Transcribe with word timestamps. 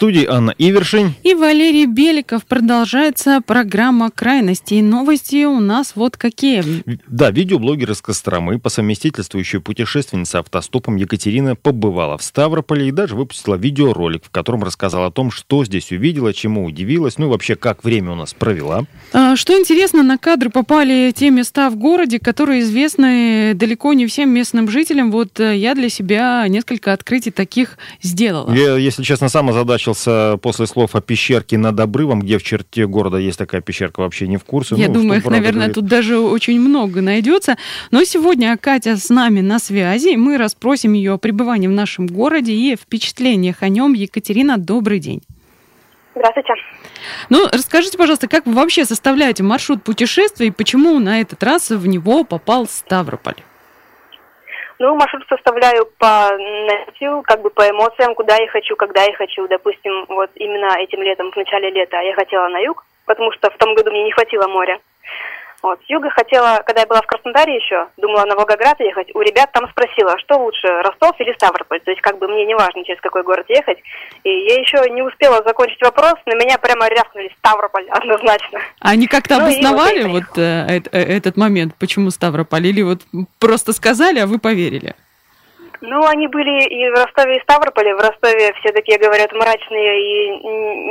Студии 0.00 0.24
Анна 0.24 0.54
Ивершин. 0.56 1.12
И 1.24 1.34
Валерий 1.34 1.84
Беликов. 1.84 2.46
Продолжается 2.46 3.42
программа 3.46 4.10
«Крайности». 4.10 4.72
И 4.72 4.82
новости 4.82 5.44
у 5.44 5.60
нас 5.60 5.92
вот 5.94 6.16
какие. 6.16 6.64
Да, 7.06 7.30
видеоблогер 7.30 7.90
из 7.90 8.00
Костромы, 8.00 8.58
по 8.58 8.70
совместительству 8.70 9.38
еще 9.38 9.60
путешественница 9.60 10.38
автостопом 10.38 10.96
Екатерина 10.96 11.54
побывала 11.54 12.16
в 12.16 12.22
Ставрополе 12.22 12.88
и 12.88 12.92
даже 12.92 13.14
выпустила 13.14 13.56
видеоролик, 13.56 14.24
в 14.24 14.30
котором 14.30 14.64
рассказала 14.64 15.08
о 15.08 15.10
том, 15.10 15.30
что 15.30 15.66
здесь 15.66 15.90
увидела, 15.90 16.32
чему 16.32 16.64
удивилась, 16.64 17.18
ну 17.18 17.26
и 17.26 17.28
вообще, 17.28 17.54
как 17.54 17.84
время 17.84 18.12
у 18.12 18.14
нас 18.14 18.32
провела. 18.32 18.86
А, 19.12 19.36
что 19.36 19.52
интересно, 19.52 20.02
на 20.02 20.16
кадры 20.16 20.48
попали 20.48 21.12
те 21.14 21.28
места 21.28 21.68
в 21.68 21.76
городе, 21.76 22.18
которые 22.18 22.62
известны 22.62 23.52
далеко 23.52 23.92
не 23.92 24.06
всем 24.06 24.30
местным 24.30 24.70
жителям. 24.70 25.10
Вот 25.10 25.38
э, 25.40 25.58
я 25.58 25.74
для 25.74 25.90
себя 25.90 26.48
несколько 26.48 26.94
открытий 26.94 27.32
таких 27.32 27.76
сделала. 28.00 28.50
Я, 28.54 28.78
если 28.78 29.02
честно, 29.02 29.28
сам 29.28 29.50
озадачился 29.90 30.38
после 30.38 30.66
слов 30.66 30.94
о 30.94 31.00
пещерке 31.00 31.58
над 31.58 31.78
обрывом, 31.80 32.20
где 32.20 32.38
в 32.38 32.42
черте 32.42 32.86
города 32.86 33.16
есть 33.16 33.38
такая 33.38 33.60
пещерка, 33.60 34.00
вообще 34.00 34.26
не 34.26 34.36
в 34.36 34.44
курсе. 34.44 34.74
Я 34.76 34.88
ну, 34.88 34.94
думаю, 34.94 35.18
их, 35.18 35.26
наверное, 35.26 35.52
говорит. 35.52 35.74
тут 35.74 35.86
даже 35.86 36.18
очень 36.18 36.60
много 36.60 37.00
найдется. 37.00 37.56
Но 37.90 38.04
сегодня 38.04 38.56
Катя 38.56 38.96
с 38.96 39.08
нами 39.10 39.40
на 39.40 39.58
связи. 39.58 40.16
Мы 40.16 40.38
расспросим 40.38 40.92
ее 40.92 41.12
о 41.12 41.18
пребывании 41.18 41.68
в 41.68 41.72
нашем 41.72 42.06
городе 42.06 42.52
и 42.52 42.76
впечатлениях 42.76 43.62
о 43.62 43.68
нем. 43.68 43.92
Екатерина, 43.94 44.58
добрый 44.58 44.98
день. 44.98 45.22
Здравствуйте. 46.14 46.52
Ну, 47.28 47.46
расскажите, 47.50 47.96
пожалуйста, 47.96 48.28
как 48.28 48.46
вы 48.46 48.52
вообще 48.52 48.84
составляете 48.84 49.42
маршрут 49.42 49.82
путешествия 49.82 50.48
и 50.48 50.50
почему 50.50 50.98
на 50.98 51.20
этот 51.20 51.42
раз 51.42 51.70
в 51.70 51.86
него 51.86 52.24
попал 52.24 52.66
Ставрополь? 52.66 53.36
Ну, 54.80 54.96
маршрут 54.96 55.26
составляю 55.28 55.84
по 55.98 56.30
наитию, 56.38 57.22
как 57.24 57.42
бы 57.42 57.50
по 57.50 57.68
эмоциям, 57.68 58.14
куда 58.14 58.34
я 58.36 58.48
хочу, 58.48 58.76
когда 58.76 59.02
я 59.02 59.12
хочу. 59.12 59.46
Допустим, 59.46 60.06
вот 60.08 60.30
именно 60.36 60.74
этим 60.78 61.02
летом, 61.02 61.30
в 61.30 61.36
начале 61.36 61.70
лета, 61.70 62.00
я 62.00 62.14
хотела 62.14 62.48
на 62.48 62.58
юг, 62.60 62.82
потому 63.04 63.30
что 63.32 63.50
в 63.50 63.58
том 63.58 63.74
году 63.74 63.90
мне 63.90 64.04
не 64.04 64.12
хватило 64.12 64.48
моря. 64.48 64.80
Вот. 65.62 65.78
С 65.86 65.90
юга 65.90 66.08
хотела, 66.10 66.62
когда 66.64 66.82
я 66.82 66.86
была 66.86 67.02
в 67.02 67.06
Краснодаре 67.06 67.56
еще, 67.56 67.88
думала 67.98 68.24
на 68.24 68.34
Волгоград 68.34 68.80
ехать, 68.80 69.14
у 69.14 69.20
ребят 69.20 69.52
там 69.52 69.68
спросила, 69.70 70.18
что 70.18 70.38
лучше, 70.38 70.66
Ростов 70.82 71.14
или 71.20 71.32
Ставрополь. 71.34 71.80
То 71.80 71.90
есть 71.90 72.00
как 72.00 72.18
бы 72.18 72.28
мне 72.28 72.46
не 72.46 72.54
важно, 72.54 72.84
через 72.84 73.00
какой 73.00 73.22
город 73.22 73.46
ехать. 73.48 73.78
И 74.24 74.30
я 74.30 74.60
еще 74.60 74.88
не 74.90 75.02
успела 75.02 75.42
закончить 75.44 75.80
вопрос, 75.82 76.14
на 76.26 76.34
меня 76.34 76.58
прямо 76.58 76.88
рявкнули 76.88 77.30
Ставрополь 77.38 77.88
однозначно. 77.90 78.60
Они 78.80 79.06
как-то 79.06 79.36
ну, 79.36 79.44
обосновали 79.44 80.04
вот, 80.04 80.22
вот 80.28 80.38
э, 80.38 80.80
э, 80.92 81.16
этот 81.16 81.36
момент, 81.36 81.74
почему 81.78 82.10
Ставрополь? 82.10 82.66
Или 82.66 82.82
вот 82.82 83.00
просто 83.38 83.72
сказали, 83.72 84.18
а 84.18 84.26
вы 84.26 84.38
поверили? 84.38 84.94
Ну, 85.82 86.06
они 86.06 86.26
были 86.26 86.64
и 86.66 86.90
в 86.90 86.94
Ростове, 86.94 87.36
и 87.36 87.40
в 87.40 87.42
Ставрополе. 87.42 87.94
В 87.94 88.00
Ростове 88.00 88.52
все 88.60 88.72
такие, 88.72 88.98
говорят, 88.98 89.32
мрачные 89.32 90.00
и 90.00 90.46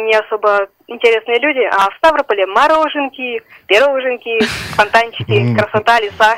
не 0.07 0.15
особо 0.15 0.67
интересные 0.87 1.39
люди, 1.39 1.61
а 1.71 1.89
в 1.91 1.95
Ставрополе 1.97 2.47
мороженки, 2.47 3.43
пироженки, 3.67 4.39
фонтанчики, 4.75 5.55
красота, 5.55 5.99
леса. 5.99 6.35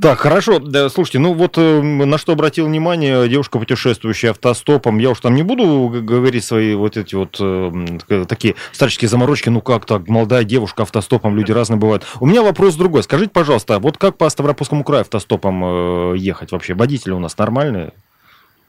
Так, 0.00 0.20
хорошо. 0.20 0.58
Да, 0.58 0.88
слушайте, 0.88 1.18
ну 1.18 1.32
вот 1.34 1.58
э, 1.58 1.82
на 1.82 2.18
что 2.18 2.32
обратил 2.32 2.66
внимание 2.66 3.28
девушка, 3.28 3.58
путешествующая 3.58 4.30
автостопом. 4.30 4.98
Я 4.98 5.10
уж 5.10 5.20
там 5.20 5.34
не 5.34 5.42
буду 5.42 5.88
говорить 6.02 6.44
свои 6.44 6.74
вот 6.74 6.96
эти 6.96 7.14
вот 7.14 7.36
э, 7.40 8.24
такие 8.28 8.54
старческие 8.72 9.08
заморочки. 9.08 9.48
Ну 9.48 9.60
как 9.60 9.84
так, 9.86 10.08
молодая 10.08 10.44
девушка 10.44 10.82
автостопом, 10.82 11.36
люди 11.36 11.52
разные 11.52 11.78
бывают. 11.78 12.04
У 12.20 12.26
меня 12.26 12.42
вопрос 12.42 12.76
другой. 12.76 13.02
Скажите, 13.02 13.30
пожалуйста, 13.30 13.78
вот 13.78 13.98
как 13.98 14.16
по 14.16 14.28
Ставропольскому 14.28 14.84
краю 14.84 15.02
автостопом 15.02 15.64
э, 15.64 16.16
ехать 16.16 16.52
вообще? 16.52 16.74
Водители 16.74 17.12
у 17.12 17.18
нас 17.18 17.36
нормальные? 17.36 17.92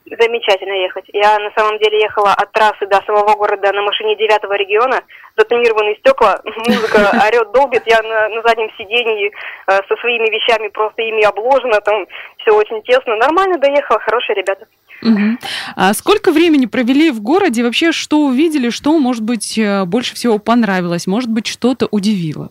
Замечательно 0.10 0.74
ехать. 0.74 1.06
Я 1.14 1.38
на 1.40 1.52
самом 1.56 1.78
деле 1.80 2.00
ехала 2.00 2.34
от 2.34 2.52
трассы 2.52 2.86
до 2.88 3.02
самого 3.06 3.36
города 3.36 3.72
на 3.74 3.82
машине 3.82 4.16
девятого 4.16 4.54
региона, 4.54 5.02
затонированные 5.36 5.96
стекла, 5.98 6.40
музыка 6.68 7.12
орет, 7.28 7.52
долбит, 7.52 7.84
я 7.86 8.02
на, 8.02 8.30
на 8.30 8.42
заднем 8.46 8.70
сиденье 8.78 9.30
э, 9.30 9.32
со 9.68 9.96
своими 10.00 10.30
вещами 10.30 10.70
просто 10.70 11.02
ими 11.02 11.24
обложена, 11.24 11.82
там 11.82 12.06
все 12.40 12.52
очень 12.52 12.82
тесно. 12.84 13.16
Нормально 13.18 13.58
доехала, 13.58 14.00
хорошие 14.00 14.36
ребята. 14.36 14.66
Угу. 15.04 15.38
А 15.76 15.94
сколько 15.94 16.32
времени 16.32 16.66
провели 16.66 17.12
в 17.12 17.22
городе? 17.22 17.64
Вообще, 17.64 17.92
что 17.92 18.20
увидели, 18.20 18.70
что, 18.70 18.98
может 18.98 19.24
быть, 19.24 19.58
э, 19.58 19.86
больше 19.86 20.16
всего 20.16 20.40
понравилось? 20.40 21.08
Может 21.08 21.30
быть, 21.30 21.48
что-то 21.48 21.88
удивило? 21.92 22.50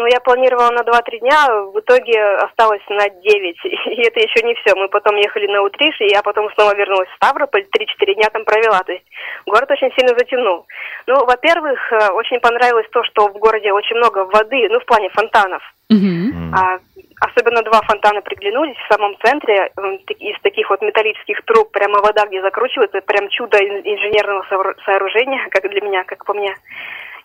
Ну, 0.00 0.06
я 0.06 0.18
планировала 0.20 0.70
на 0.70 0.80
2-3 0.80 1.18
дня, 1.20 1.46
в 1.74 1.78
итоге 1.78 2.18
осталось 2.36 2.80
на 2.88 3.06
9. 3.06 3.56
И 3.64 4.00
это 4.00 4.18
еще 4.18 4.42
не 4.46 4.54
все. 4.54 4.74
Мы 4.74 4.88
потом 4.88 5.14
ехали 5.16 5.46
на 5.46 5.60
Утриш, 5.60 5.94
и 6.00 6.08
я 6.08 6.22
потом 6.22 6.48
снова 6.54 6.74
вернулась 6.74 7.08
в 7.10 7.16
Ставрополь, 7.16 7.66
3-4 7.68 8.14
дня 8.14 8.30
там 8.32 8.46
провела. 8.46 8.82
То 8.82 8.92
есть 8.92 9.04
город 9.44 9.70
очень 9.70 9.92
сильно 9.94 10.16
затянул. 10.16 10.66
Ну, 11.06 11.26
во-первых, 11.26 11.78
э, 11.92 12.12
очень 12.12 12.40
понравилось 12.40 12.86
то, 12.90 13.04
что 13.04 13.28
в 13.28 13.36
городе 13.38 13.72
очень 13.72 13.96
много 13.96 14.24
воды, 14.24 14.68
ну, 14.70 14.80
в 14.80 14.86
плане 14.86 15.10
фонтанов. 15.10 15.62
Mm-hmm. 15.92 16.54
А, 16.56 16.78
особенно 17.20 17.62
два 17.62 17.82
фонтана 17.82 18.22
приглянулись 18.22 18.76
в 18.78 18.92
самом 18.92 19.16
центре, 19.22 19.70
из 20.18 20.40
таких 20.40 20.70
вот 20.70 20.80
металлических 20.80 21.44
труб, 21.44 21.70
прямо 21.72 22.00
вода, 22.00 22.24
где 22.26 22.40
закручивается, 22.40 23.02
прям 23.02 23.28
чудо 23.28 23.58
инженерного 23.58 24.44
сооружения, 24.86 25.46
как 25.50 25.68
для 25.68 25.82
меня, 25.82 26.04
как 26.04 26.24
по 26.24 26.32
мне. 26.32 26.54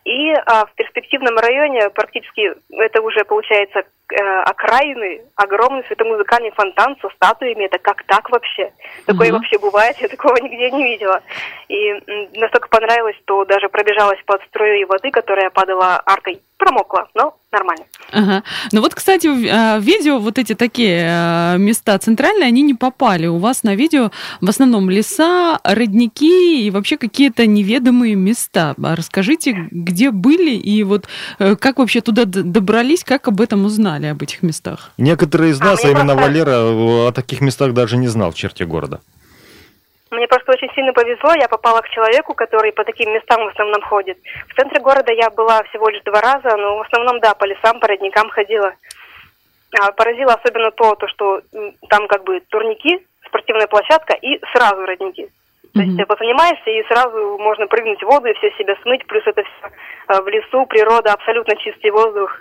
И 0.06 0.32
а, 0.46 0.68
в 0.68 0.74
перспективном 0.76 1.36
районе 1.38 1.90
практически 1.90 2.54
это 2.70 3.02
уже 3.02 3.26
получается 3.26 3.80
э, 3.80 4.42
окраины, 4.44 5.22
огромный 5.36 5.84
светомузыкальный 5.88 6.52
фонтан 6.52 6.96
со 7.02 7.10
статуями. 7.10 7.66
Это 7.66 7.80
как 7.80 8.04
так 8.04 8.30
вообще? 8.30 8.72
Такое 9.08 9.30
uh-huh. 9.30 9.34
вообще 9.34 9.58
бывает? 9.58 9.98
Я 10.00 10.08
такого 10.08 10.36
нигде 10.36 10.70
не 10.70 10.84
видела. 10.84 11.22
И 11.70 11.90
м, 11.90 12.30
настолько 12.36 12.70
понравилось, 12.70 13.16
что 13.24 13.46
даже 13.46 13.68
пробежалась 13.68 14.20
под 14.28 14.44
струей 14.44 14.86
воды, 14.86 15.10
которая 15.10 15.50
падала 15.50 16.00
аркой. 16.06 16.40
Промокла, 16.58 17.10
но 17.14 17.36
нормально. 17.52 17.84
Ага. 18.14 18.44
Ну 18.72 18.80
вот, 18.80 18.96
кстати, 18.96 19.28
в 19.28 19.46
а, 19.52 19.78
видео 19.80 20.20
вот 20.20 20.38
эти 20.38 20.56
такие 20.56 21.06
а, 21.06 21.58
места 21.58 21.98
центральные, 21.98 22.48
они 22.48 22.62
не 22.62 22.76
попали. 22.76 23.28
У 23.28 23.40
вас 23.40 23.64
на 23.64 23.76
видео 23.76 24.12
в 24.40 24.50
основном 24.50 24.90
леса, 24.90 25.60
родники 25.66 26.66
и 26.66 26.72
вообще 26.72 26.96
какие-то 26.96 27.46
неведомые 27.46 28.16
места. 28.16 28.74
А 28.82 28.96
расскажите, 28.96 29.52
где 29.70 29.95
были 30.12 30.52
и 30.52 30.84
вот 30.84 31.08
э, 31.40 31.56
как 31.56 31.80
вообще 31.80 32.02
туда 32.02 32.24
добрались, 32.26 33.04
как 33.04 33.28
об 33.28 33.42
этом 33.42 33.66
узнали, 33.66 34.08
об 34.08 34.22
этих 34.22 34.44
местах? 34.44 34.92
Некоторые 34.98 35.52
из 35.52 35.60
нас, 35.60 35.84
а, 35.84 35.88
а 35.88 35.92
именно 35.92 36.14
просто... 36.16 36.24
Валера, 36.24 37.08
о 37.08 37.12
таких 37.12 37.42
местах 37.42 37.74
даже 37.74 37.98
не 37.98 38.08
знал 38.08 38.32
в 38.32 38.36
черте 38.36 38.66
города. 38.66 39.00
Мне 40.12 40.28
просто 40.28 40.52
очень 40.52 40.70
сильно 40.76 40.94
повезло, 40.94 41.34
я 41.34 41.48
попала 41.48 41.82
к 41.82 41.90
человеку, 41.90 42.34
который 42.34 42.72
по 42.72 42.84
таким 42.84 43.12
местам 43.14 43.44
в 43.44 43.48
основном 43.50 43.82
ходит. 43.82 44.18
В 44.48 44.54
центре 44.56 44.80
города 44.80 45.12
я 45.12 45.30
была 45.30 45.64
всего 45.64 45.90
лишь 45.90 46.04
два 46.04 46.22
раза, 46.22 46.56
но 46.56 46.78
в 46.78 46.82
основном, 46.82 47.20
да, 47.20 47.34
по 47.34 47.46
лесам, 47.46 47.80
по 47.80 47.88
родникам 47.88 48.30
ходила. 48.30 48.74
А, 49.80 49.92
поразило 49.92 50.34
особенно 50.34 50.72
то, 50.72 50.96
то, 50.96 51.08
что 51.08 51.42
там 51.90 52.08
как 52.08 52.24
бы 52.24 52.40
турники, 52.50 53.06
спортивная 53.26 53.68
площадка 53.68 54.14
и 54.14 54.40
сразу 54.54 54.86
родники. 54.86 55.28
То 55.76 55.82
есть 55.82 55.98
ты 55.98 56.06
позанимаешься, 56.06 56.70
и 56.70 56.88
сразу 56.88 57.38
можно 57.38 57.68
прыгнуть 57.68 58.02
в 58.02 58.06
воду 58.06 58.28
и 58.30 58.34
все 58.36 58.50
себя 58.52 58.78
смыть, 58.82 59.06
плюс 59.08 59.24
это 59.28 59.44
все 59.44 59.68
э, 60.08 60.22
в 60.22 60.28
лесу, 60.30 60.66
природа, 60.68 61.12
абсолютно 61.12 61.54
чистый 61.58 61.92
воздух. 61.92 62.32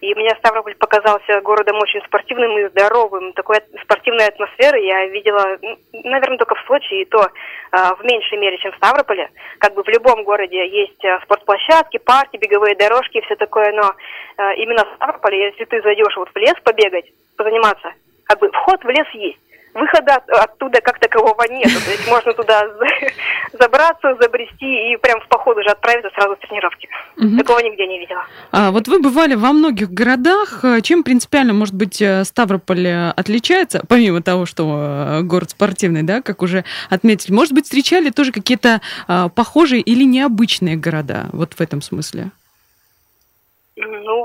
И 0.00 0.12
мне 0.16 0.30
Ставрополь 0.40 0.74
показался 0.74 1.40
городом 1.40 1.76
очень 1.78 2.02
спортивным 2.04 2.58
и 2.58 2.68
здоровым. 2.70 3.32
Такой 3.34 3.58
спортивной 3.82 4.26
атмосферы 4.26 4.80
я 4.80 5.06
видела, 5.06 5.56
наверное, 5.92 6.38
только 6.38 6.56
в 6.56 6.64
Сочи, 6.66 7.02
и 7.02 7.04
то 7.04 7.22
э, 7.22 7.76
в 7.94 8.04
меньшей 8.04 8.38
мере, 8.38 8.58
чем 8.58 8.72
в 8.72 8.76
Ставрополе. 8.78 9.30
Как 9.60 9.72
бы 9.74 9.84
в 9.84 9.88
любом 9.88 10.24
городе 10.24 10.66
есть 10.66 11.04
э, 11.04 11.20
спортплощадки, 11.22 11.98
парки, 11.98 12.38
беговые 12.38 12.74
дорожки 12.74 13.18
и 13.18 13.22
все 13.22 13.36
такое, 13.36 13.70
но 13.70 13.94
именно 14.56 14.84
в 14.84 14.94
Ставрополе, 14.96 15.52
если 15.52 15.64
ты 15.64 15.80
зайдешь 15.82 16.16
вот 16.16 16.28
в 16.34 16.36
лес 16.36 16.54
побегать, 16.64 17.06
позаниматься, 17.36 17.92
как 18.24 18.40
бы 18.40 18.50
вход 18.50 18.82
в 18.82 18.88
лес 18.88 19.06
есть 19.12 19.38
выхода 19.74 20.16
оттуда 20.28 20.80
как 20.80 20.98
такового 20.98 21.42
нет. 21.50 21.70
То 21.84 21.90
есть 21.90 22.08
можно 22.08 22.32
туда 22.32 22.62
забраться, 23.52 24.16
забрести 24.20 24.92
и 24.92 24.96
прям 24.96 25.20
в 25.20 25.28
поход 25.28 25.56
уже 25.56 25.68
отправиться 25.68 26.10
сразу 26.14 26.36
с 26.36 26.38
тренировки. 26.48 26.88
Угу. 27.16 27.38
Такого 27.38 27.58
нигде 27.60 27.86
не 27.86 27.98
видела. 27.98 28.24
А, 28.52 28.70
вот 28.70 28.88
вы 28.88 29.00
бывали 29.00 29.34
во 29.34 29.52
многих 29.52 29.90
городах. 29.90 30.64
Чем 30.82 31.02
принципиально, 31.02 31.52
может 31.52 31.74
быть, 31.74 32.00
э, 32.02 32.24
Ставрополь 32.24 32.86
э, 32.86 33.10
отличается, 33.10 33.82
помимо 33.88 34.22
того, 34.22 34.46
что 34.46 35.18
э, 35.18 35.22
город 35.22 35.50
спортивный, 35.50 36.02
да, 36.02 36.22
как 36.22 36.42
уже 36.42 36.64
отметили? 36.88 37.32
Может 37.32 37.52
быть, 37.52 37.64
встречали 37.64 38.10
тоже 38.10 38.32
какие-то 38.32 38.80
а, 39.06 39.28
похожие 39.28 39.82
или 39.82 40.04
необычные 40.04 40.76
города 40.76 41.26
вот 41.32 41.54
в 41.54 41.60
этом 41.60 41.80
смысле? 41.82 42.30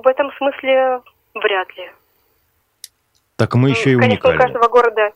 в 0.06 0.08
этом 0.08 0.32
смысле 0.38 1.02
вряд 1.34 1.68
ли. 1.78 1.92
Так 3.38 3.56
мы 3.56 3.70
еще 3.72 3.92
и 3.92 3.96
Конечно, 3.96 4.30
уникальны. 4.30 4.38
у 4.38 4.40
каждого 4.40 4.68
города, 4.70 5.12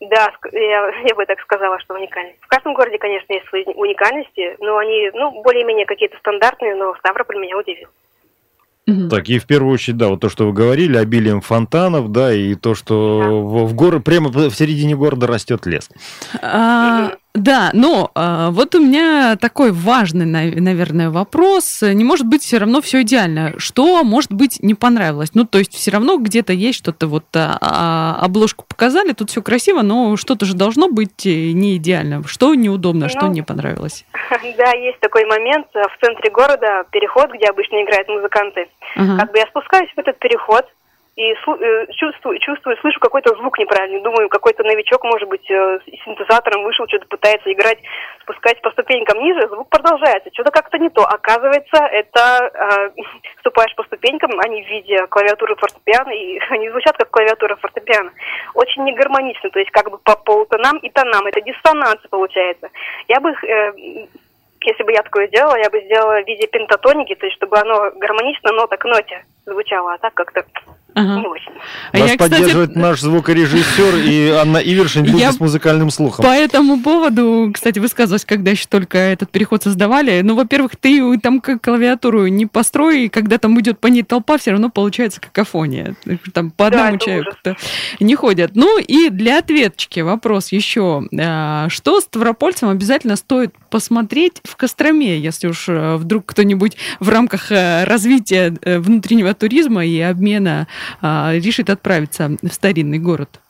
да, 0.00 0.28
ск- 0.28 0.50
я, 0.52 0.90
я 1.08 1.14
бы 1.14 1.26
так 1.26 1.40
сказала, 1.40 1.78
что 1.80 1.94
уникальны. 1.94 2.34
В 2.40 2.46
каждом 2.46 2.74
городе, 2.74 2.98
конечно, 2.98 3.32
есть 3.32 3.48
свои 3.48 3.64
уникальности, 3.64 4.56
но 4.60 4.78
они, 4.78 5.10
ну, 5.14 5.42
более-менее 5.42 5.86
какие-то 5.86 6.16
стандартные, 6.18 6.74
но 6.74 6.94
Ставрополь 6.96 7.38
меня 7.38 7.56
удивил. 7.58 7.88
Так, 9.10 9.28
и 9.28 9.38
в 9.38 9.46
первую 9.46 9.74
очередь, 9.74 9.98
да, 9.98 10.08
вот 10.08 10.20
то, 10.20 10.30
что 10.30 10.46
вы 10.46 10.54
говорили, 10.54 10.96
обилием 10.96 11.42
фонтанов, 11.42 12.10
да, 12.10 12.32
и 12.32 12.54
то, 12.54 12.74
что 12.74 13.44
в, 13.44 13.66
в 13.66 13.74
горы, 13.74 14.00
прямо 14.00 14.30
в 14.30 14.50
середине 14.50 14.96
города 14.96 15.26
растет 15.26 15.66
лес. 15.66 15.90
А, 16.40 17.12
да, 17.38 17.70
но 17.72 18.10
а, 18.14 18.50
вот 18.50 18.74
у 18.74 18.80
меня 18.80 19.36
такой 19.36 19.72
важный, 19.72 20.26
нав- 20.26 20.54
наверное, 20.54 21.10
вопрос. 21.10 21.82
Не 21.82 22.04
может 22.04 22.26
быть 22.26 22.42
все 22.42 22.58
равно 22.58 22.80
все 22.80 23.02
идеально. 23.02 23.54
Что, 23.58 24.02
может 24.04 24.32
быть, 24.32 24.58
не 24.62 24.74
понравилось? 24.74 25.30
Ну, 25.34 25.44
то 25.44 25.58
есть 25.58 25.74
все 25.74 25.90
равно 25.90 26.18
где-то 26.18 26.52
есть 26.52 26.78
что-то, 26.78 27.06
вот 27.06 27.24
а, 27.34 27.58
а, 27.60 28.18
обложку 28.24 28.64
показали, 28.68 29.12
тут 29.12 29.30
все 29.30 29.42
красиво, 29.42 29.82
но 29.82 30.16
что-то 30.16 30.44
же 30.46 30.54
должно 30.54 30.88
быть 30.88 31.26
э, 31.26 31.52
не 31.52 31.76
идеально. 31.76 32.22
Что 32.26 32.54
неудобно, 32.54 33.08
что 33.08 33.26
Ну, 33.26 33.32
не 33.32 33.42
понравилось? 33.42 34.04
Да, 34.58 34.72
есть 34.72 35.00
такой 35.00 35.24
момент 35.26 35.66
э, 35.74 35.82
в 35.82 36.04
центре 36.04 36.30
города, 36.30 36.84
переход, 36.90 37.30
где 37.32 37.46
обычно 37.46 37.82
играют 37.82 38.08
музыканты. 38.08 38.68
Ага. 38.96 39.18
Как 39.18 39.32
бы 39.32 39.38
я 39.38 39.46
спускаюсь 39.46 39.90
в 39.94 39.98
этот 39.98 40.18
переход 40.18 40.64
и 41.18 41.34
э, 41.34 41.86
чувствую, 41.94 42.38
чувствую, 42.38 42.76
слышу 42.76 43.00
какой-то 43.00 43.34
звук 43.34 43.58
неправильный. 43.58 44.00
Думаю, 44.02 44.28
какой-то 44.28 44.62
новичок, 44.62 45.02
может 45.02 45.28
быть, 45.28 45.50
э, 45.50 45.80
с 45.80 46.04
синтезатором 46.04 46.62
вышел, 46.62 46.86
что-то 46.86 47.06
пытается 47.08 47.52
играть, 47.52 47.78
спускаясь 48.22 48.60
по 48.60 48.70
ступенькам 48.70 49.18
ниже, 49.18 49.48
звук 49.48 49.68
продолжается. 49.68 50.30
Что-то 50.32 50.52
как-то 50.52 50.78
не 50.78 50.90
то. 50.90 51.02
Оказывается, 51.02 51.82
это 51.90 52.52
э, 52.54 53.02
ступаешь 53.40 53.74
по 53.74 53.82
ступенькам, 53.82 54.30
они 54.38 54.62
в 54.62 54.68
виде 54.68 55.08
клавиатуры 55.08 55.56
фортепиано, 55.56 56.10
и 56.10 56.38
они 56.50 56.70
звучат 56.70 56.96
как 56.96 57.10
клавиатура 57.10 57.56
фортепиано. 57.56 58.12
Очень 58.54 58.84
негармонично, 58.84 59.50
то 59.50 59.58
есть 59.58 59.72
как 59.72 59.90
бы 59.90 59.98
по 59.98 60.14
полутонам 60.14 60.78
и 60.78 60.90
тонам. 60.90 61.26
Это 61.26 61.40
диссонанс 61.40 62.00
получается. 62.08 62.70
Я 63.08 63.18
бы 63.18 63.30
э, 63.30 64.06
если 64.60 64.82
бы 64.82 64.92
я 64.92 65.02
такое 65.02 65.26
сделала, 65.28 65.56
я 65.56 65.70
бы 65.70 65.80
сделала 65.80 66.22
в 66.22 66.26
виде 66.26 66.46
пентатоники, 66.46 67.14
то 67.14 67.26
есть 67.26 67.36
чтобы 67.36 67.58
оно 67.58 67.90
гармонично 67.96 68.52
нота 68.52 68.76
к 68.76 68.84
ноте 68.84 69.24
звучало, 69.46 69.94
а 69.94 69.98
так 69.98 70.14
как-то 70.14 70.44
Ага. 70.98 71.20
не 71.20 71.26
очень. 71.26 71.52
А 71.92 71.98
Нас 71.98 72.10
я, 72.10 72.16
кстати, 72.16 72.30
поддерживает 72.30 72.76
наш 72.76 73.00
звукорежиссер 73.00 73.96
и 74.04 74.28
Анна 74.30 74.58
Ивершин, 74.58 75.04
люди 75.04 75.20
Я 75.20 75.32
с 75.32 75.40
музыкальным 75.40 75.90
слухом. 75.90 76.24
По 76.24 76.30
этому 76.30 76.80
поводу, 76.82 77.50
кстати, 77.52 77.78
высказывалась, 77.78 78.24
когда 78.24 78.50
еще 78.50 78.66
только 78.68 78.98
этот 78.98 79.30
переход 79.30 79.62
создавали. 79.62 80.20
Ну, 80.22 80.34
во-первых, 80.34 80.76
ты 80.76 81.18
там 81.18 81.40
как 81.40 81.62
клавиатуру 81.62 82.26
не 82.26 82.46
построй, 82.46 83.04
и 83.04 83.08
когда 83.08 83.38
там 83.38 83.58
идет 83.60 83.78
по 83.78 83.86
ней 83.86 84.02
толпа, 84.02 84.38
все 84.38 84.52
равно 84.52 84.70
получается 84.70 85.20
какофония. 85.20 85.94
Там 86.32 86.50
по 86.50 86.70
Да, 86.70 86.88
одному 86.88 86.96
это 86.96 87.04
человеку 87.04 87.30
не 88.00 88.14
ходят. 88.14 88.52
Ну 88.54 88.78
и 88.78 89.08
для 89.10 89.38
ответочки 89.38 90.00
вопрос 90.00 90.52
еще. 90.52 91.04
А, 91.18 91.68
Что 91.68 92.00
ставропольцам 92.00 92.70
обязательно 92.70 93.16
стоит 93.16 93.54
посмотреть 93.70 94.40
в 94.44 94.56
Костроме, 94.56 95.18
если 95.18 95.48
уж 95.48 95.68
э, 95.68 95.96
вдруг 95.96 96.26
кто-нибудь 96.26 96.76
в 97.00 97.08
рамках 97.08 97.52
э, 97.52 97.84
развития 97.84 98.54
э, 98.62 98.78
внутреннего 98.78 99.34
туризма 99.34 99.84
и 99.84 100.00
обмена 100.00 100.66
решит 101.02 101.70
отправиться 101.70 102.30
в 102.42 102.48
старинный 102.48 102.98
город? 102.98 103.40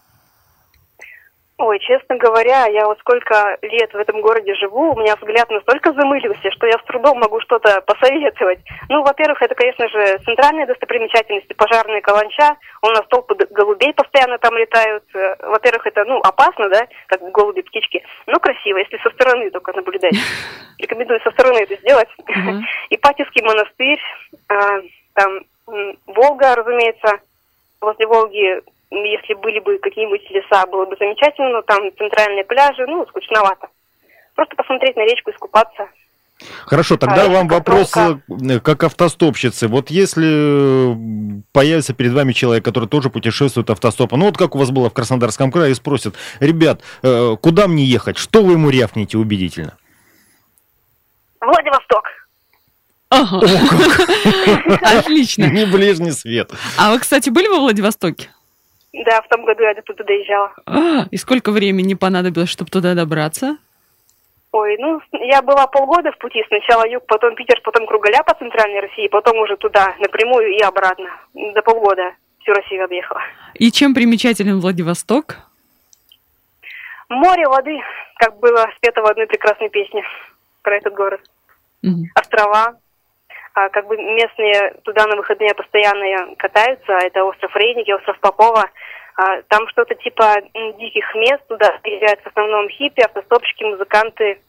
Ой, 1.59 1.81
честно 1.81 2.17
говоря, 2.17 2.67
я 2.67 2.87
вот 2.87 3.01
сколько 3.01 3.59
лет 3.63 3.93
в 3.93 3.97
этом 3.97 4.21
городе 4.21 4.55
живу, 4.55 4.93
у 4.93 5.01
меня 5.01 5.17
взгляд 5.17 5.51
настолько 5.51 5.93
замылился, 5.93 6.53
что 6.53 6.69
я 6.69 6.79
с 6.79 6.85
трудом 6.85 7.19
могу 7.19 7.41
что-то 7.41 7.81
посоветовать. 7.81 8.61
Ну, 8.89 9.03
во-первых, 9.03 9.43
это, 9.43 9.57
конечно 9.57 9.89
же, 9.89 10.19
центральные 10.25 10.67
достопримечательности, 10.67 11.55
пожарные 11.55 12.01
каланча. 12.01 12.57
У 12.81 12.87
нас 12.91 13.03
толпы 13.09 13.35
голубей 13.51 13.93
постоянно 13.93 14.39
там 14.39 14.57
летают. 14.57 15.03
Э, 15.15 15.35
Во-первых, 15.49 15.85
это, 15.89 16.05
ну, 16.05 16.21
опасно, 16.21 16.69
да, 16.69 16.87
как 17.09 17.29
голуби, 17.33 17.63
птички, 17.63 18.05
но 18.29 18.39
красиво, 18.39 18.79
если 18.79 18.97
со 18.99 19.11
стороны 19.11 19.51
только 19.51 19.73
наблюдать. 19.73 20.15
Рекомендую 20.79 21.21
со 21.23 21.33
стороны 21.33 21.59
это 21.59 21.75
сделать. 21.75 22.09
Ипатьевский 22.91 23.43
монастырь, 23.43 24.01
а, 24.49 24.81
там 25.15 25.41
Волга, 26.07 26.55
разумеется, 26.55 27.19
возле 27.81 28.07
Волги, 28.07 28.63
если 28.91 29.35
были 29.35 29.61
бы 29.61 29.79
какие-нибудь 29.79 30.29
леса, 30.31 30.67
было 30.67 30.87
бы 30.87 30.97
замечательно, 30.99 31.51
но 31.51 31.63
там 31.63 31.83
центральные 31.97 32.45
пляжи, 32.45 32.87
ну, 32.87 33.07
скучновато. 33.07 33.69
Просто 34.35 34.57
посмотреть 34.57 34.97
на 34.97 35.05
речку, 35.05 35.31
искупаться. 35.31 35.89
Хорошо, 36.67 36.97
тогда 36.97 37.25
А, 37.25 37.29
вам 37.29 37.49
вопрос 37.49 37.91
только- 37.91 38.23
э, 38.49 38.61
как 38.61 38.85
автостопщицы. 38.85 39.67
Вот 39.67 39.91
если 39.91 40.97
появится 41.53 41.95
перед 41.95 42.13
вами 42.13 42.33
человек, 42.33 42.65
который 42.65 42.89
тоже 42.89 43.11
путешествует 43.11 43.71
автостопом, 43.71 44.21
ну 44.21 44.27
вот 44.27 44.39
как 44.39 44.55
у 44.55 44.59
вас 44.59 44.71
было 44.71 44.89
в 44.89 44.95
Краснодарском 44.95 45.51
крае, 45.51 45.73
и 45.73 45.75
спросит, 45.75 46.15
ребят, 46.39 46.81
э, 47.03 47.37
куда 47.43 47.67
мне 47.67 47.83
ехать? 47.85 48.17
Что 48.19 48.45
вы 48.45 48.53
ему 48.53 48.71
рявкнете 48.71 49.19
убедительно? 49.19 49.77
Владивосток. 51.41 52.05
Ага. 53.11 53.41
Отлично. 54.83 55.45
Не 55.45 55.65
ближний 55.67 56.11
свет. 56.13 56.51
А 56.79 56.93
вы, 56.93 56.99
кстати, 57.01 57.31
были 57.31 57.49
во 57.49 57.59
Владивостоке? 57.61 58.29
Да, 58.93 59.23
в 59.23 59.29
том 59.29 59.45
году 59.45 59.63
я 59.63 59.75
туда 59.83 60.05
доезжала. 60.05 60.53
А, 60.67 61.07
И 61.11 61.17
сколько 61.17 61.51
времени 61.51 61.95
понадобилось, 61.95 62.51
чтобы 62.51 62.71
туда 62.71 62.95
добраться? 62.95 63.57
Ой, 64.53 64.77
ну, 64.79 65.01
я 65.13 65.43
была 65.43 65.67
полгода 65.67 66.11
в 66.13 66.19
пути. 66.19 66.43
Сначала 66.49 66.87
юг, 66.89 67.05
потом 67.07 67.35
Питер, 67.35 67.61
потом 67.63 67.87
Кругаля 67.87 68.23
по 68.23 68.35
центральной 68.35 68.81
России, 68.81 69.09
потом 69.09 69.39
уже 69.39 69.57
туда, 69.57 69.95
напрямую 69.99 70.55
и 70.57 70.61
обратно. 70.61 71.09
За 71.35 71.63
полгода 71.63 72.15
всю 72.41 72.53
Россию 72.53 72.85
объехала. 72.85 73.21
И 73.55 73.71
чем 73.71 73.95
примечателен 73.95 74.59
Владивосток? 74.61 75.37
Море, 77.11 77.47
воды, 77.47 77.79
как 78.17 78.39
было 78.39 78.67
спето 78.77 79.03
в 79.03 79.07
одной 79.07 79.27
прекрасной 79.27 79.69
песне 79.71 80.03
про 80.63 80.77
этот 80.77 80.95
город. 80.95 81.21
Мгм. 81.83 82.07
острова. 82.15 82.77
А, 83.59 83.69
как 83.71 83.89
бы 83.89 83.97
местные 83.97 84.75
туда 84.85 85.05
на 85.07 85.17
выходные 85.17 85.53
постоянно 85.53 86.37
катаются. 86.37 86.93
Это 86.93 87.25
остров 87.25 87.55
Рейники, 87.57 87.91
остров 87.91 88.17
Попова. 88.21 88.71
А, 89.17 89.43
там 89.49 89.67
что-то 89.69 89.97
типа 89.97 90.37
диких 90.79 91.13
мест. 91.17 91.43
Туда 91.49 91.77
приезжают 91.83 92.21
в 92.21 92.27
основном 92.29 92.69
хиппи, 92.69 93.03
автостопщики, 93.03 93.65
музыканты. 93.65 94.41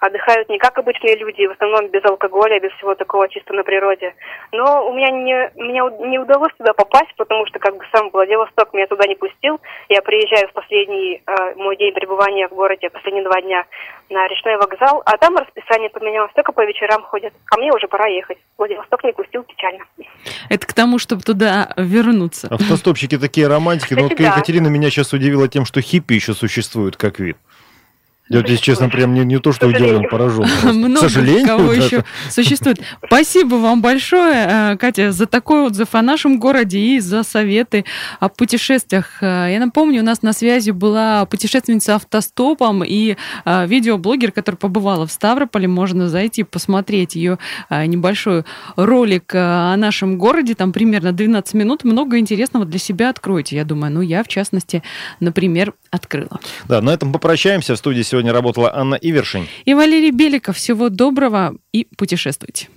Отдыхают 0.00 0.48
не 0.48 0.58
как 0.58 0.78
обычные 0.78 1.16
люди, 1.16 1.46
в 1.46 1.52
основном 1.52 1.88
без 1.88 2.04
алкоголя, 2.04 2.58
без 2.58 2.72
всего 2.72 2.94
такого, 2.94 3.28
чисто 3.28 3.52
на 3.52 3.62
природе. 3.62 4.14
Но 4.50 4.88
у 4.88 4.94
меня 4.94 5.10
не, 5.10 5.50
мне 5.56 6.08
не 6.08 6.18
удалось 6.18 6.52
туда 6.56 6.72
попасть, 6.72 7.14
потому 7.16 7.46
что 7.46 7.58
как 7.58 7.76
бы 7.76 7.84
сам 7.92 8.08
Владивосток 8.10 8.72
меня 8.72 8.86
туда 8.86 9.06
не 9.06 9.14
пустил. 9.14 9.60
Я 9.90 10.00
приезжаю 10.00 10.48
в 10.48 10.52
последний 10.52 11.22
э, 11.26 11.54
мой 11.56 11.76
день 11.76 11.92
пребывания 11.92 12.48
в 12.48 12.54
городе, 12.54 12.88
последние 12.88 13.24
два 13.24 13.42
дня 13.42 13.66
на 14.08 14.26
речной 14.26 14.56
вокзал, 14.56 15.02
а 15.04 15.18
там 15.18 15.36
расписание 15.36 15.90
поменялось, 15.90 16.32
только 16.34 16.52
по 16.52 16.64
вечерам 16.64 17.02
ходят. 17.02 17.34
А 17.52 17.58
мне 17.58 17.70
уже 17.70 17.86
пора 17.86 18.06
ехать. 18.06 18.38
Владивосток 18.56 19.04
не 19.04 19.12
пустил, 19.12 19.42
печально. 19.42 19.84
Это 20.48 20.66
к 20.66 20.72
тому, 20.72 20.98
чтобы 20.98 21.22
туда 21.22 21.74
вернуться. 21.76 22.48
Автостопщики 22.50 23.18
такие 23.18 23.48
романтики. 23.48 23.94
Но 23.94 24.04
вот 24.04 24.14
да. 24.18 24.28
Екатерина 24.28 24.68
меня 24.68 24.88
сейчас 24.90 25.12
удивила 25.12 25.46
тем, 25.46 25.66
что 25.66 25.82
хиппи 25.82 26.14
еще 26.14 26.32
существует 26.32 26.96
как 26.96 27.18
вид. 27.18 27.36
Я 28.30 28.38
если 28.38 28.62
честно, 28.62 28.88
прям 28.88 29.12
не, 29.12 29.24
не 29.24 29.40
то, 29.40 29.50
что 29.50 29.66
удивлен, 29.66 30.08
поражен. 30.08 30.44
К 30.62 30.72
Много 30.72 31.00
сожалению, 31.00 31.46
кого 31.46 31.72
еще 31.72 32.04
существует. 32.30 32.80
Спасибо 33.04 33.56
вам 33.56 33.82
большое, 33.82 34.46
э, 34.48 34.76
Катя, 34.76 35.10
за 35.10 35.26
такой 35.26 35.62
отзыв 35.62 35.96
о 35.96 36.00
нашем 36.00 36.38
городе 36.38 36.78
и 36.78 37.00
за 37.00 37.24
советы 37.24 37.84
о 38.20 38.28
путешествиях. 38.28 39.20
Э, 39.20 39.48
Я 39.50 39.58
напомню, 39.58 40.02
у 40.02 40.04
нас 40.04 40.22
на 40.22 40.32
связи 40.32 40.70
была 40.70 41.26
путешественница 41.26 41.96
автостопом 41.96 42.84
и 42.84 43.16
э, 43.44 43.66
видеоблогер, 43.66 44.30
который 44.30 44.54
побывала 44.54 45.08
в 45.08 45.12
Ставрополе. 45.12 45.66
Можно 45.66 46.08
зайти 46.08 46.44
посмотреть 46.44 47.16
ее 47.16 47.38
небольшой 47.68 48.44
ролик 48.76 49.32
о 49.34 49.76
нашем 49.76 50.18
городе. 50.18 50.54
Там 50.54 50.72
примерно 50.72 51.12
12 51.12 51.54
минут. 51.54 51.82
Много 51.82 52.18
интересного 52.18 52.64
для 52.64 52.78
себя 52.78 53.10
откроете, 53.10 53.56
я 53.56 53.64
думаю. 53.64 53.92
Ну, 53.92 54.02
я, 54.02 54.22
в 54.22 54.28
частности, 54.28 54.84
например, 55.18 55.74
открыла. 55.90 56.38
Да, 56.68 56.80
на 56.80 56.90
этом 56.90 57.12
попрощаемся. 57.12 57.74
В 57.74 57.78
студии 57.78 58.02
сегодня 58.02 58.19
работала 58.28 58.74
Анна 58.74 58.96
Ивершин. 58.96 59.46
И 59.64 59.72
Валерий 59.72 60.10
Беликов. 60.10 60.56
Всего 60.56 60.90
доброго 60.90 61.54
и 61.72 61.86
путешествуйте. 61.96 62.68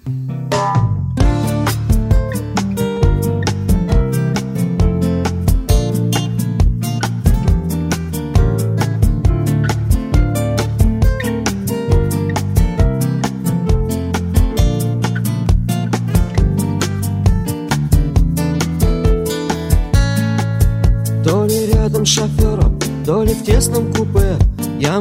То 21.24 21.46
ли 21.46 21.68
рядом 21.68 22.06
с 22.06 22.10
шофером, 22.10 22.80
то 23.06 23.24
ли 23.24 23.34
в 23.34 23.44
тесном 23.44 23.94
купе 23.94 24.38
Я 24.80 25.00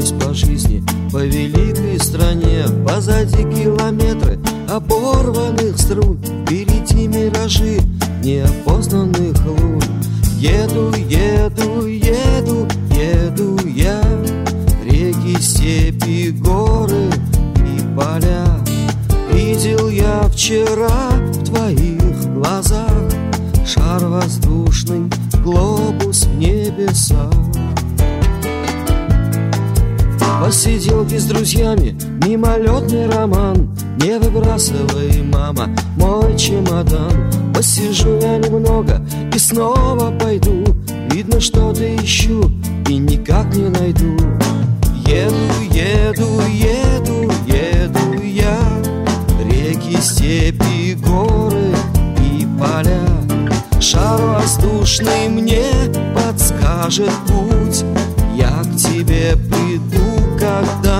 мотаюсь 0.00 0.12
по 0.12 0.34
жизни, 0.34 0.82
по 1.12 1.18
великой 1.18 1.98
стране. 2.00 2.64
Позади 2.86 3.42
километры 3.42 4.38
оборванных 4.68 5.78
струн 5.78 6.18
впереди 6.18 7.06
миражи 7.06 7.80
неопознанных 8.22 9.36
лун. 9.46 9.82
Еду, 10.38 10.92
еду, 10.96 11.86
еду, 11.86 12.66
еду 12.90 13.58
я 13.66 14.00
Реки, 14.84 15.40
степи, 15.40 16.30
горы 16.30 17.10
и 17.56 17.80
поля. 17.94 18.46
Видел 19.32 19.88
я 19.88 20.22
вчера 20.32 21.10
в 21.10 21.44
твоих 21.44 22.32
глазах 22.34 22.90
Шар 23.66 24.04
воздушный, 24.06 25.10
глобус 25.44 26.24
в 26.24 26.38
небесах 26.38 27.39
Посиделки 30.50 31.16
с 31.16 31.26
друзьями, 31.26 31.96
мимолетный 32.26 33.08
роман 33.08 33.72
Не 33.98 34.18
выбрасывай, 34.18 35.22
мама, 35.22 35.68
мой 35.96 36.36
чемодан. 36.36 37.30
Посижу 37.54 38.18
я 38.20 38.36
немного 38.36 39.00
и 39.32 39.38
снова 39.38 40.10
пойду. 40.18 40.64
Видно, 41.12 41.40
что-то 41.40 41.84
ищу 41.94 42.50
и 42.88 42.96
никак 42.96 43.54
не 43.54 43.68
найду. 43.68 44.16
Еду, 45.06 45.36
еду, 45.70 46.40
еду, 46.48 47.30
еду 47.46 48.20
я. 48.20 48.58
Реки, 49.44 50.00
степи, 50.00 50.94
горы 50.94 51.72
и 52.28 52.44
поля. 52.58 53.06
Шар 53.80 54.20
воздушный 54.20 55.28
мне 55.28 55.62
подскажет 56.12 57.12
путь. 57.28 57.84
Я 58.34 58.62
к 58.64 58.76
тебе 58.76 59.36
приду 59.36 59.69
когда-нибудь 60.60 60.99